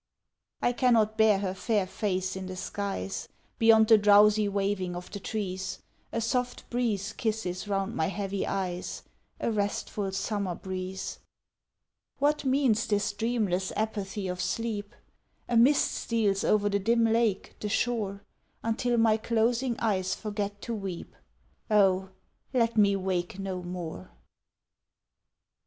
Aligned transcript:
I 0.63 0.71
cannot 0.73 1.15
bear 1.15 1.37
her 1.37 1.53
fair 1.53 1.85
face 1.85 2.35
in 2.35 2.47
the 2.47 2.55
skies 2.55 3.29
Beyond 3.59 3.87
the 3.87 3.99
drowsy 3.99 4.49
waving 4.49 4.95
of 4.95 5.11
the 5.11 5.19
trees, 5.19 5.77
A 6.11 6.19
soft 6.19 6.67
breeze 6.71 7.13
kisses 7.13 7.67
round 7.67 7.93
my 7.95 8.07
heavy 8.07 8.47
eyes, 8.47 9.03
A 9.39 9.51
restful 9.51 10.11
summer 10.11 10.55
breeze. 10.55 11.19
What 12.17 12.43
means 12.45 12.87
this 12.87 13.13
dreamless 13.13 13.71
apathy 13.75 14.27
of 14.27 14.41
sleep? 14.41 14.95
A 15.47 15.55
mist 15.55 15.91
steals 15.91 16.43
over 16.43 16.67
the 16.67 16.79
dim 16.79 17.03
lake, 17.03 17.55
the 17.59 17.69
shore, 17.69 18.23
Until 18.63 18.97
my 18.97 19.17
closing 19.17 19.77
eyes 19.79 20.15
forget 20.15 20.63
to 20.63 20.73
weep 20.73 21.15
Oh, 21.69 22.09
let 22.55 22.75
me 22.75 22.95
wake 22.95 23.37
no 23.37 23.61
more! 23.61 24.09